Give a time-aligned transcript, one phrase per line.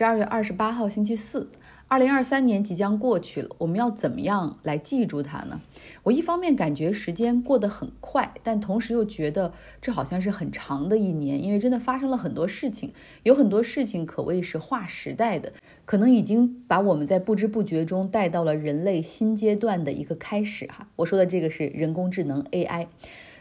[0.00, 1.50] 十二月二十八号星期四，
[1.86, 5.60] 二零二三年即将过去了，我们要怎么样来记住它呢？
[6.04, 9.52] 我一方面感觉时间过得很快，但同时又觉得
[9.82, 12.94] 这好像是很长的一年，因为真的发生了很多事情，
[13.24, 15.52] 有很多事情可谓是划时代的，
[15.84, 20.88] 可能已经把我们在不知不觉中带到了人类新阶段的一个开始哈。
[20.96, 22.86] 我说的这个是人工智能 AI。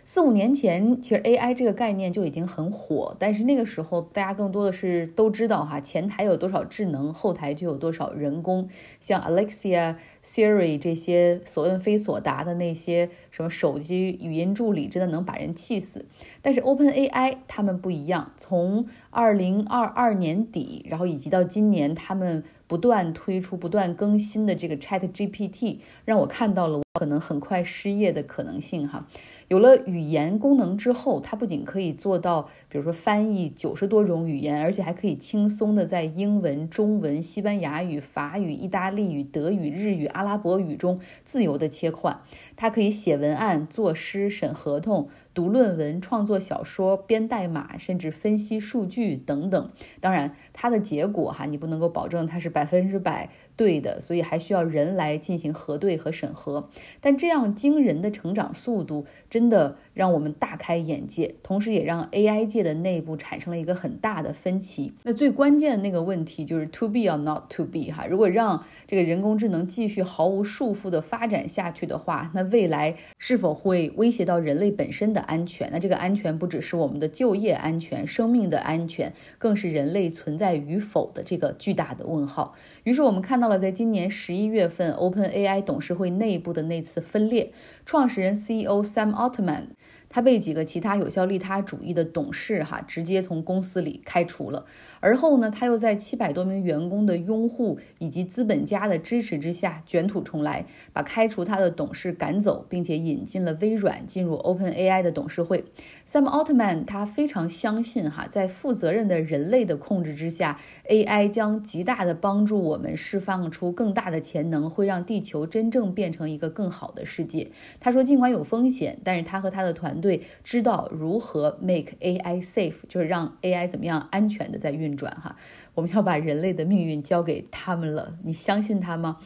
[0.03, 8.67] 四五年前，其实 AI 这个概念就已经很火，但是那个时候大家更多的是都知道哈，前台有多少智能，后台就有多少人工，
[8.99, 16.05] 像 Alexia、Siri 这些所问非所答的那些什么手机语音助理，真的能把人气死。
[16.41, 29.07] 但是 OpenAI 他们不一样，从二零二二年底，然后以及到今年，他们不断推出、不断更新的这个 ChatGPT，让我看到了可能很快失业的可能性哈。
[29.47, 42.19] 有了语言功能之后，它不仅可以做到，比如说翻译九十多种语言，而且还可以轻松的在英文、中文、西班牙语、法语、意大利语、德语、日语、阿拉伯语中自由的切换。
[42.57, 45.07] 它可以写文案、作诗、审合同。
[45.31, 49.69] 读论文、创作小说、编代码，甚至分析数据等等。
[50.01, 56.69] 当然，它的结果哈，你不能够保证它是百分之百对的，所以还需要人来进行核对和审核。
[56.99, 64.91] 但这样惊人的成长速度，真的让我们大开眼界，同时也让 AI 界的内部产生了一个很大的分歧。
[65.03, 68.05] 那最关键的那个问题就是 To be or not to be 哈？
[68.05, 75.19] 如果让这个人工智能继续毫无束缚的发展下去的话，那未来是否会威胁到人类本身的？
[75.29, 82.55] 安全，那这个安全不只是我们的就业安全、生命的安全，更是人类存在与否的这个巨大的问号。
[82.83, 87.53] 于是我们看到了，在今年十一月份，OpenAI 董事会内部的那一次分裂，
[87.85, 89.67] 创始人 CEO Sam Altman。
[90.11, 94.65] 他被几个其他有效利他主义的董事哈直接从公司里开除了，
[94.99, 105.65] 而后呢，他又在七百多名员工的拥护以及资本家的支持之下卷土重来，把开除他的董事赶走，并且引进了微软进入 OpenAI 的董事会。
[106.07, 110.59] Sam Altman 他非常相信哈，在负责任的人类的控制之下
[110.89, 117.51] ，AI 将极大的帮助我们释放出更大的潜能，会让地球真正变成一个更好的世界。
[117.79, 119.89] 他说，尽管有风险，但是他和他的团。
[119.99, 125.35] 队，知道如何 make AI safe，就是让 AI 怎么样安全的在运运转哈。
[125.75, 129.17] 我们要把人类的命运交给他们了，你相信他吗？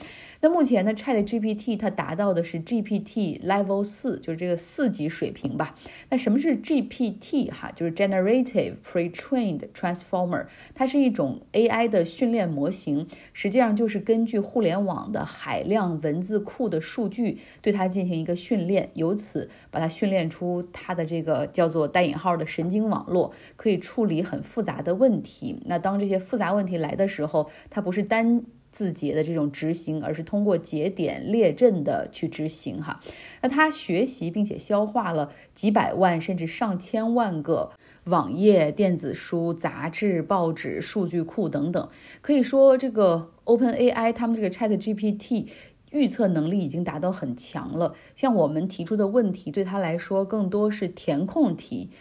[0.43, 5.73] 那目前呢，Chat GPT 它达到的是 GPT Level 四，就是这个四级水平吧。
[6.09, 7.71] 那什么是 GPT 哈？
[7.73, 25.55] 就是 Generative Pre-trained Transformer，它是一种 AI 的训练模型，实际上就是根据互联网的海量文字库的数据，对它进行一个训练，由此把它训练出它的这个叫做带引号的神经网络，可以处理很复杂的问题。
[25.67, 28.43] 那当这些复杂问题来的时候，它不是单。
[28.73, 32.99] 字节的这种执行，而是通过节点列阵的去执行哈。
[33.41, 37.71] 那它学习并且消化了几百万甚至上千万个
[38.05, 41.87] 网页、电子书、杂志、报纸、数据库等等。
[42.19, 45.47] 可以说，这个 OpenAI 他们这个 ChatGPT
[45.91, 47.93] 预测能力已经达到很强了。
[48.15, 51.91] 像我们提出的问题，对他来说更多是填空题。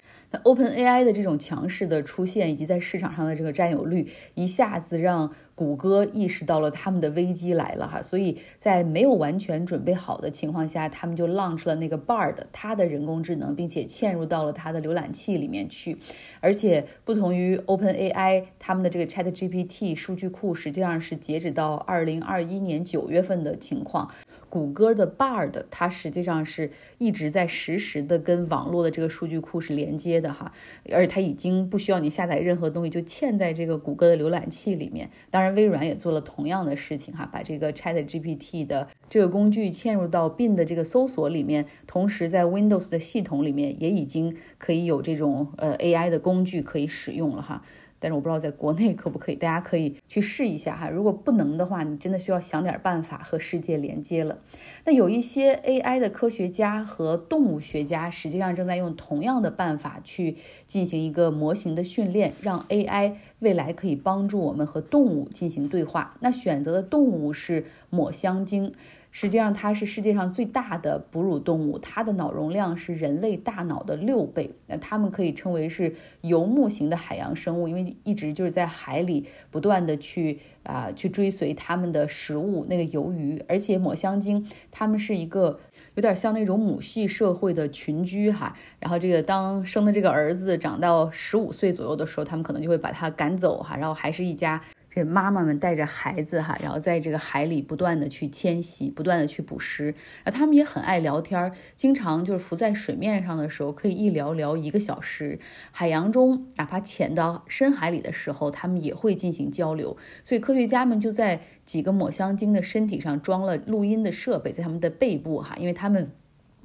[0.41, 8.00] OpenAI 的这种强势的出现，以及在市场上的这个占有率，一下子让谷歌意识到了他们的危机来了哈。
[8.00, 15.98] 所以在没有完全准备好的情况下，他们就 launch 了那个 Bard，它的人工智能，并且嵌入到了它的浏览器里面去。
[16.41, 24.10] 而且不同于 OpenAI，他们的这个 ChatGPT 数据库实际上是截止到二零二一年九月份的情况。
[24.52, 30.52] 谷歌的 Bard，它实际上是一直在实时的跟网络的这个数据库是连接的哈，
[30.92, 35.10] 而且它已经不需要你下载任何东西，就嵌在这个谷歌的浏览器里面。
[35.30, 47.62] 当然，微软也做了同样的事情哈，把这个 Chat GPT 的这个工具嵌入到 Bing 的这个搜索里面，同时在 Windows 的系统里面也已经可以有这种呃 AI 的工具可以使用了哈。
[48.02, 50.90] 但是我不知道在国内可不可以，大家可以去试一下哈。
[50.90, 54.38] 如果不能的话，你真的需要想点办法和世界连接了。
[54.84, 66.16] 那有一些 AI 的科学家和动物学家实际上正在用同样的办法去进行一个模型的训练，让 AI 未来可以帮助我们和动物进行对话。
[66.19, 68.72] 那选择的动物是抹香鲸。
[69.14, 74.50] 实际上，它是世界上最大的哺乳动物，它的脑容量是人类大脑的六倍。
[74.67, 83.41] 那它们可以称为是游牧型的海洋生物，因为一直就是在海里不断的去啊去追随它们的食物那个鱿鱼。
[83.47, 85.61] 而且抹香鲸它们是一个
[85.94, 88.56] 有点像那种母系社会的群居哈。
[88.81, 94.62] 然后这个当生的这个儿子长到十五岁左右的时候，他们可能就会把它赶走哈，然后还是一家。
[94.94, 99.87] 这妈妈们带着孩子哈，然后在这个海里不断的去迁徙，不断的去捕食，
[100.23, 105.41] 然后他们也很爱聊天，经常就是浮在水面上的时候可以一聊聊一个小时，
[105.71, 109.97] 海洋中哪怕潜到深海里的时候，他们也会进行交流。
[110.23, 116.11] 所以科学家们就在几个抹香鲸的身体上装了录音的设备，在他们的背部哈，因为他们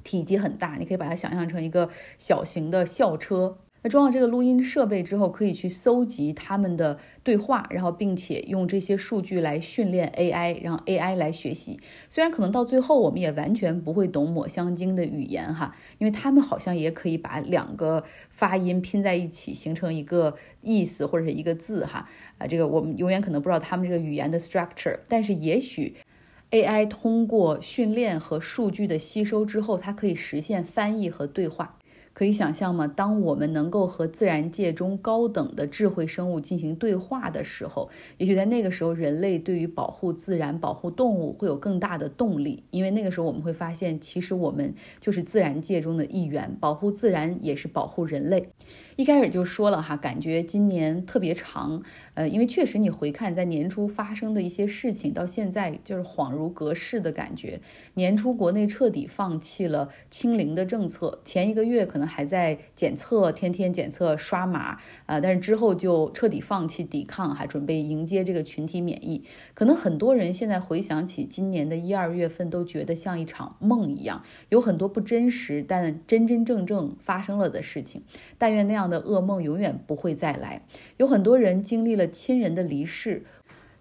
[0.04, 1.88] 体积很大，你可以把它想象成一个
[2.18, 3.56] 小型的校车。
[3.82, 11.78] 那装了这个录音设备之后，可以去搜集他们的对话，然后并且用这些数据来训练 AI，让 AI 来学习。
[12.08, 22.08] 虽然可能到最后我们也完全不会懂抹香鲸的语言哈，因为他们好像也可以把两个发音拼在一起，形成一个意思或者是一个字哈。
[22.38, 25.94] 啊，这个我们永远可能不知道他们这个语言的 structure，但是也许
[26.50, 31.77] AI 通过训练和数据的吸收之后，它可以实现翻译和对话。
[32.18, 32.84] 可以想象吗？
[32.84, 42.64] 当我们能够和自然界中高等的智慧生物进行对话的时候，也许在那个时候，人类对于保护自然、保护动物会有更大的动力。
[42.72, 48.48] 因为那个时候，我们会发现，其实我们就是自然界中的一员，保护自然也是保护人类。
[48.96, 51.80] 一开始就说了哈，感觉今年特别长，
[52.14, 57.60] 呃，因为确实你回看在年初发生的一些事情，到现在就是恍如隔世的感觉。
[57.94, 69.22] 年初国内彻底放弃了清零的政策，前一个月可能还在检测，天天检测刷码，啊，但是之后就彻底放弃抵抗，还准备迎接这个群体免疫。
[69.54, 78.02] 可能很多人现在回想起今年的一二月份，都觉得像一场梦一样，有很多不真实但真真正正发生了的事情。
[78.36, 78.88] 但愿那样。
[78.88, 80.62] 的噩梦永远不会再来。
[80.96, 83.22] 有很多人经历了亲人的离世，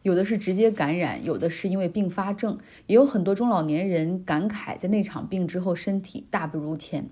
[0.01, 2.57] 有的是直接感染，有的是因为并发症，
[2.87, 7.09] 也有很多中老年人感慨，在那场病之后身体大不如前。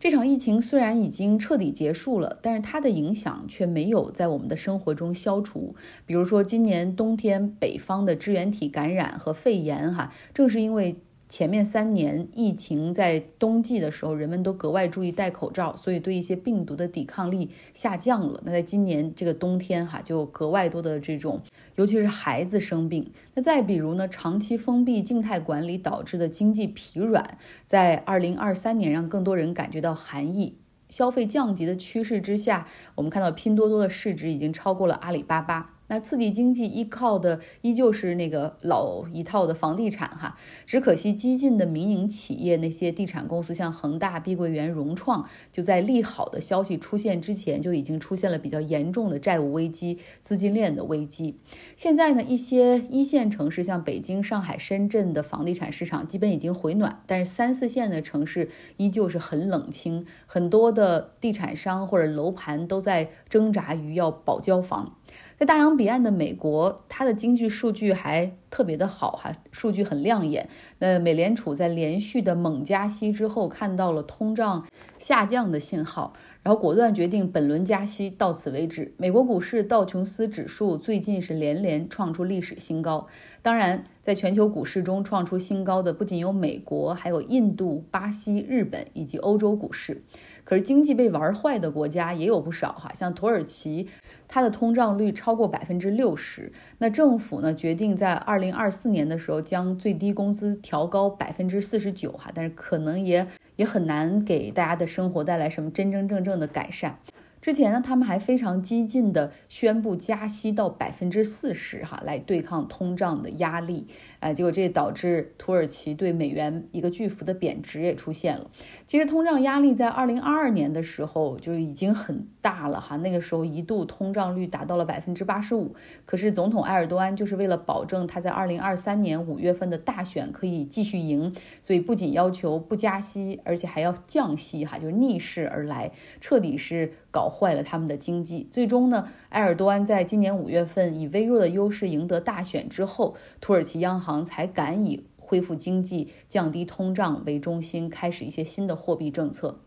[0.00, 5.74] 这场疫情虽然已经彻底结束了，但是它的影响却没有在我们的生活中消除。
[6.06, 10.96] 比如说，今年冬天北方的支原体感染和肺炎，哈，正是因为。
[11.28, 18.42] 前面三年疫情在冬季的时候，人们都格外注意戴口罩，所以对一些病毒的抵抗力下降了。
[18.44, 21.40] 那在今年这个冬天哈，就格外多的这种，
[21.80, 23.10] 尤其是孩子生病。
[23.32, 30.58] 那再比如呢，长期封闭静态管理导致的经济疲软，在二零二三年让更多人感觉到寒意。
[30.90, 32.66] 消费降级的趋势之下，
[32.96, 35.79] 我们看到拼多多的市值已经超过了阿里巴巴。
[35.90, 51.40] 那刺激经济依靠的依旧是那个老一套的房地产哈，只可惜激进的民营企业那些地产公司，像恒大、碧桂园、融创，就在利好的消息出现之前就已经出现了比较严重的债务危机、资金链的危机。
[51.74, 64.96] 现在呢，一些一线城市像北京、上海、深圳的房地产市场基本已经回暖，但是三四线的城市依旧是很冷清，很多的地产商或者楼盘都在挣扎于要保交房。
[65.38, 70.48] 在大洋彼岸的美国，它的经济数据还特别的好哈，数据很亮眼。
[70.78, 74.66] 那美联储在连续的猛加息之后，看到了通胀
[74.98, 76.12] 下降的信号，
[76.42, 78.92] 然后果断决定本轮加息到此为止。
[78.96, 83.06] 美国股市道琼斯指数最近是连连创出历史新高。
[83.40, 90.02] 当然，在全球股市中创出新高的不仅有美国，还有印度、巴西、日本以及欧洲股市。
[90.44, 93.88] 可是经济被玩坏的国家也有不少哈，像土耳其。
[94.32, 107.00] 它的通胀率超过百分之六十，那政府呢决定在二零二四年的时候将最低工资调高百分之四十九哈，但是可能也也很难给大家的生活带来什么真真正正的改善。
[107.42, 113.88] 之前呢，他们还非常激进的宣布加息到百分之四十，哈，来对抗通胀的压力，
[114.20, 118.50] 哎，结果这导致土耳其对美元一个巨幅的贬值也出现了。
[118.86, 125.74] 其实通胀压力在二零二二年的时候就已经很大了，哈，那个时候一度通胀率达到了百分之八十五。
[126.04, 136.92] 可是总统埃尔多安就是为了保证他在二零二三年五月份的大选可以继续赢，所以不仅要求不加息，而且还要降息，哈，就逆势而来，彻底是。
[137.12, 149.60] 搞坏了他们的经济，最终呢，埃尔多安在今年五月份以微弱的优势赢得大选之后，土耳其央行才敢以恢复经济、降低通胀为中心，开始一些新的货币政策。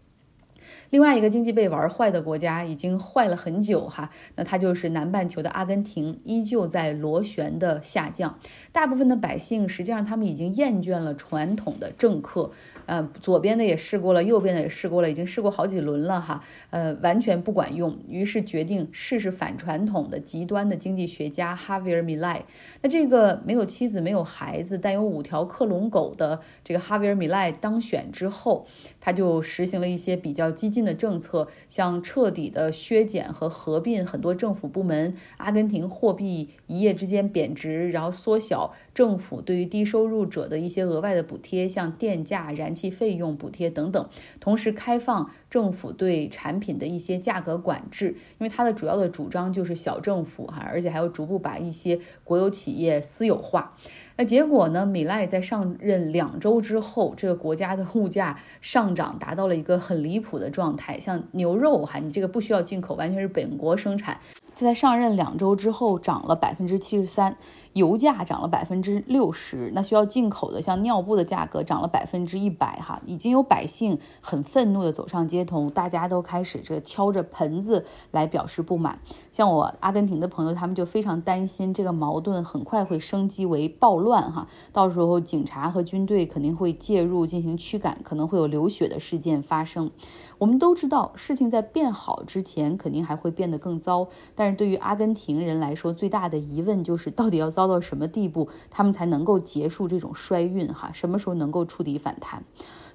[0.93, 8.37] 另外一个经济被玩坏的国家已经坏了很久哈，那它就是南半球的阿根廷，依旧在螺旋的下降。
[8.71, 12.51] 大部分的百姓实际上他们已经厌倦了传统的政客。
[12.85, 22.43] 呃，左边的也试过了，右边的也试过了，已经试过好几轮了哈，呃，完全不管用，于是决定试试反传统的极端的经济学家哈维尔·米莱。
[22.81, 28.67] 那这个没有妻子、没有孩子，但有五条克隆狗的这个哈维尔·米莱当选之后，
[28.99, 30.82] 他就实行了一些比较激进。
[30.83, 44.09] 的政策，像彻底的削减和合并很多政府部门，阿根廷货币一夜之间贬值，然后缩小政府对于低收入者的一些额外的补贴，像电价、燃气费用补贴等等，
[44.39, 53.75] 同时开放政府对产品的一些价格管制，因为它的主要的主张就是小政府哈，而且还要逐步把一些国有企业私有化。
[54.15, 54.85] 那结果呢？
[54.85, 60.99] 米赖在上任两周之后，这个国家的物价上涨达到了一个很离谱的状态。
[60.99, 64.19] 像牛肉哈，你这个不需要进口，完全是本国生产，
[64.53, 67.35] 在上任两周之后涨了百分之七十三。
[67.73, 78.99] 油价涨了百分之六十，那需要进口的像尿布的价格涨了百分之一百，哈，已经有百姓很愤怒的走上街头，大家都开始这敲着盆子来表示不满。
[79.31, 89.89] 像我阿根廷的朋友，他们就非常担心这个矛盾很快会升级为暴乱，哈，到时候警察和军队肯定会介入进行驱赶，可能会有流血的事件发生。
[90.37, 97.62] 我们都知道，事情在变好之前肯定还会变得更糟，但是对于阿根廷人来说，最大的疑问就是到底要遭。
[97.63, 100.67] 糟到什么地步，他们才能够结束这种衰运？
[100.73, 102.43] 哈，什么时候能够触底反弹？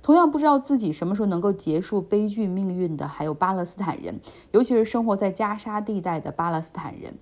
[0.03, 4.21] 同样不知道自己什么时候能够结束悲剧命运的，还有巴勒斯坦人，
[4.53, 7.15] 尤其是生活在加沙地带的巴勒斯坦人。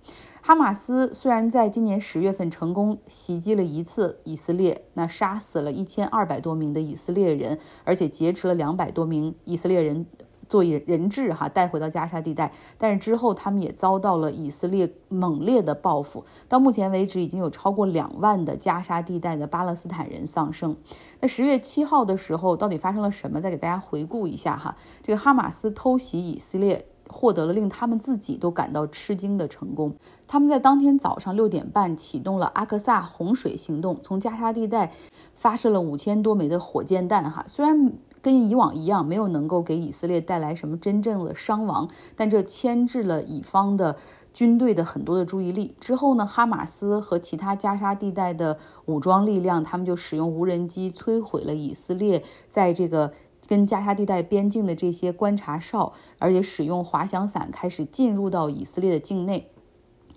[0.42, 10.06] 哈马斯虽然在今年十月份成功袭击了一次以色列，那杀死了一千二百多名的以色列人，而且劫持了两百多名以色列人。
[10.48, 16.24] 做人质哈带回到加沙地带，但是之后他们也遭到了以色列猛烈的报复。
[16.48, 20.76] 到目前为止，已经有超过两万的加沙地带的巴勒斯坦人丧生。
[21.20, 23.40] 那十月七号的时候，到底发生了什么？
[23.40, 24.76] 再给大家回顾一下哈。
[25.02, 29.94] 这个哈马斯偷袭以色列，获得了令他们自己都感到吃惊的成功。
[30.26, 34.92] 他们在当天早上六点半启动了阿克萨洪水行动，从加沙地带
[35.34, 37.44] 发射了五千多枚的火箭弹哈。
[37.46, 37.92] 虽然
[38.26, 43.94] 跟以往一样，没有能够给以色列带来什么真正的伤亡，但这牵制了以方的
[44.34, 45.76] 军队的很多的注意力。
[45.78, 53.12] 之后呢，哈马斯和其他加沙地带的武装力量，他们就使用无人机摧毁了以色列在这个
[53.46, 59.52] 跟加沙地带边境的这些观察哨，而且使用滑翔伞开始进入到以色列的境内。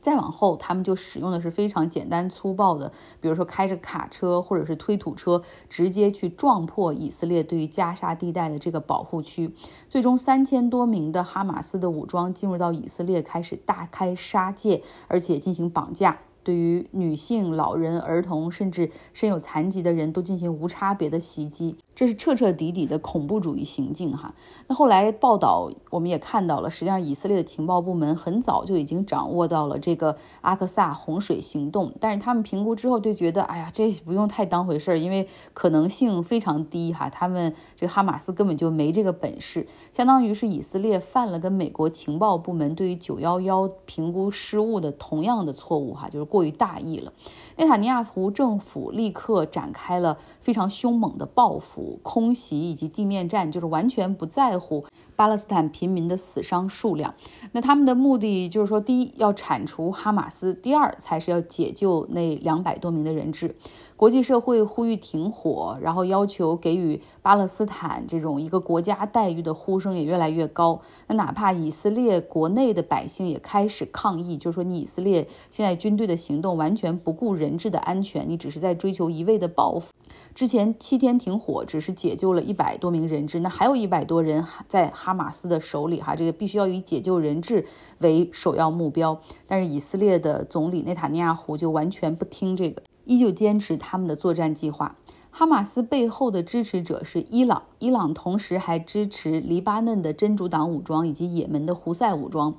[0.02, 9.54] 再往后，他们就使用的是非常简单粗暴的，比如说开着卡车或者是推土车，直接去撞破以色列对于加沙地带的这个保护区。
[9.88, 16.20] 最终，三千多名的哈马斯的武装进入到以色列，开始大开杀戒，而且进行绑架。
[16.44, 24.34] 对于女性、老人、儿童，甚至身有残疾的人都进行无差别的袭击，这是彻彻底底的恐怖主义行径哈。
[24.68, 37.10] 那后来报道我们也看到了，实际上以色列的情报部门很早就已经掌握到了这个阿克萨洪水行动，但是他们评估之后就觉得，哎呀，这不用太当回事儿，因为可能性非常低哈。
[37.10, 47.12] 他们这个哈马斯根本就没这个本事，相当于是以色列犯了跟美国情报部门对于九幺幺评估失误的同样的错误哈，就是过于大意了。
[47.58, 54.86] 内塔尼亚胡政府立刻展开了非常凶猛的报复、空袭以及地面战，就是完全不在乎
[55.20, 57.14] 巴勒斯坦平民的死伤数量。
[57.52, 63.54] 那他们的目的就是说，第一要铲除哈马斯，第二才是要解救那两百多名的人质。
[63.98, 70.80] 国际社会呼吁停火，然后要求给予巴勒斯坦这种一个国家待遇的呼声也越来越高。
[71.08, 79.92] 那哪怕以色列国内的百姓也开始抗议，就是说你以色列现在军队的行动完全不顾人质的安全，你只是在追求一味的报复。
[80.36, 87.66] 之前七天停火只是解救了一百多名人质，那还有一百多人在哈马斯的手里哈，这个必须要以解救人质
[88.00, 89.20] 为首要目标。
[89.46, 92.82] 但是以色列的总理内塔尼亚胡就完全不听这个。
[93.06, 94.96] 依旧坚持他们的作战计划。
[95.32, 102.56] 哈马斯背后的支持者是伊朗，伊朗同时还支持黎巴嫩的真主党武装以及也门的胡塞武装。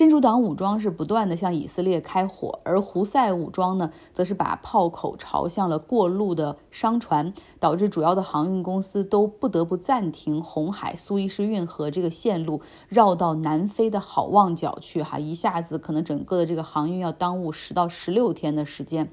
[0.00, 15.02] 真主党武装是不断的向以色列开火，而胡塞武装呢，则是把炮口朝向了过路的商船，导致主要的航运公司都不得不暂停红海苏伊士运河这个线路，绕到南非的好望角去。
[15.02, 19.10] 哈，一下子可能整个的这个航运要耽误十到十六天的时间。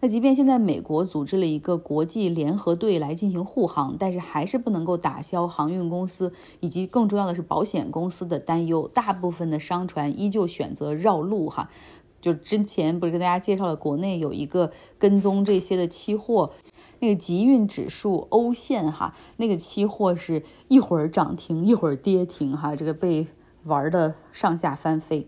[0.00, 8.86] 那即便现在美国组织了一个国际联合队来进行护航，但是还是不能够打消航运公司以及更重要的是保险公司的担忧。
[8.88, 11.70] 大部分的商船依旧选择绕路，哈，
[12.20, 16.50] 就之前不是跟大家介绍了，国内有一个跟踪这些的期货，
[17.00, 23.26] 那个集运指数欧线，哈，那个期货是一会儿涨停一会儿跌停，哈，这个被
[23.64, 25.26] 玩的上下翻飞。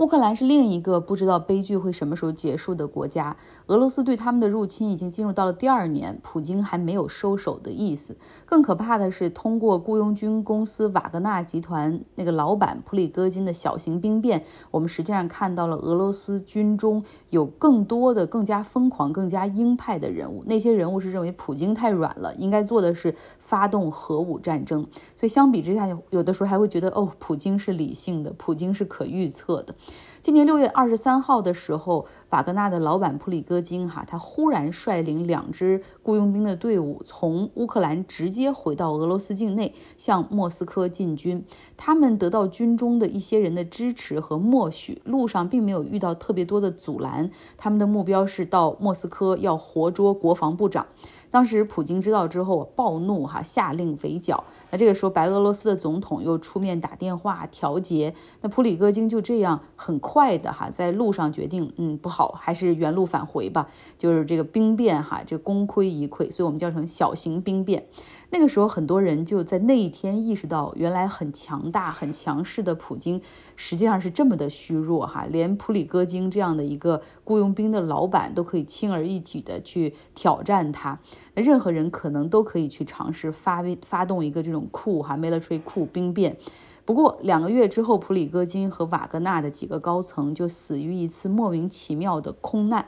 [0.00, 3.36] 乌克兰是另一个不知道悲剧会什么时候结束的国家。
[3.66, 8.16] 俄罗斯对他们的入侵已经进入到了第二年，普京还没有收手的意思。
[8.46, 20.42] 更可怕的是，通过雇佣军公司瓦格纳集团那个老板普里戈金的小型兵变，我们实际上看到了俄罗斯军中有更多的、更加疯狂、更加鹰派的人物。
[20.46, 24.80] 那些人物是认为普京太软了，应该做的是发动核武战争。
[25.14, 29.74] 所以相比之下，有的时候还会觉得，哦，普京是理性的，普京是可预测的。
[30.22, 41.42] 今年六月二十三号的时候，瓦格纳的老板普里戈金哈，他忽然率领两支雇佣兵的队伍从乌克兰直接回到俄罗斯境内，向莫斯科进军。
[41.78, 47.30] 他们得到军中的一些人的支持和默许，路上并没有遇到特别多的阻拦。
[47.56, 50.86] 他们的目标是到莫斯科，要活捉国防部长。
[51.30, 54.42] 当时普京知道之后暴怒，哈，下令围剿。
[54.70, 58.14] 那这个时候，白俄罗斯的总统又出面打电话调节。
[58.40, 63.68] 那普里戈金就这样很快的哈，在路上决定，嗯，不好，还是原路返回吧。
[63.96, 67.86] 就是这个兵变哈，这功亏一篑，所以我们叫成小型兵变。
[68.32, 73.20] 那个时候，很多人就在那一天意识到，原来很强大、很强势的普京，
[73.56, 75.26] 实际上是这么的虚弱哈。
[75.28, 81.00] 连普里戈金这样的一个雇佣兵的老板都可以轻而易举的去挑战他，
[81.34, 86.36] 那任何人可能都可以去尝试发发动一个这种库哈 military 库兵变。
[86.84, 92.86] 不过两个月之后，普里戈金和瓦格纳的几个高层就死于一次莫名其妙的空难。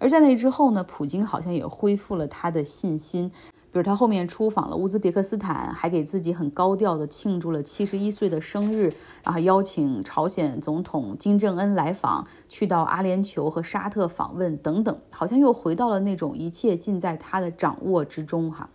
[0.00, 3.30] 而在那之后呢，普京好像也恢复了他的信心。
[3.72, 18.68] 比如他后面出访了乌兹别克斯坦，还给自己很高调的庆祝了七十一岁的生日，然后邀请朝鲜总统金正恩来访，去到阿联酋和沙特访问等等，好像又回到了那种一切尽在他的掌握之中哈。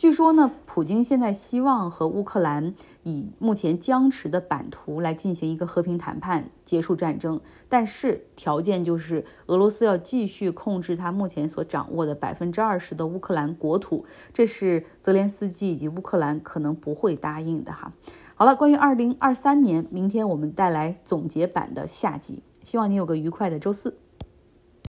[0.00, 7.38] 据说呢，普京现在希望和乌克兰以目前僵持的版图来进行一个和平谈判，结束战争。
[7.68, 17.92] 但是条件就是俄罗斯要继续控制他目前所掌握的百分之二十的乌克兰国土，这是泽连斯基以及乌克兰可能不会答应的哈。
[18.34, 23.98] 好了，关于二零二三年，明天我们带来总结版的下集，希望你有个愉快的周四。